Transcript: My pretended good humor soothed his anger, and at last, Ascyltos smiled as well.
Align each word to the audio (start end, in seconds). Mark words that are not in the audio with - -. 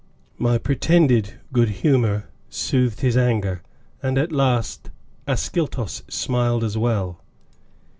My 0.39 0.57
pretended 0.57 1.35
good 1.53 1.69
humor 1.69 2.27
soothed 2.49 3.01
his 3.01 3.15
anger, 3.15 3.61
and 4.01 4.17
at 4.17 4.31
last, 4.31 4.89
Ascyltos 5.27 6.01
smiled 6.09 6.63
as 6.63 6.75
well. 6.75 7.21